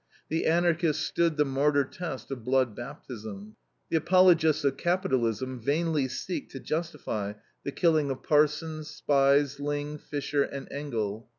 [0.29, 3.55] The Anarchists stood the martyr test of blood baptism.
[3.91, 10.41] The apologists of capitalism vainly seek to justify the killing of Parsons, Spies, Lingg, Fischer,
[10.41, 11.29] and Engel.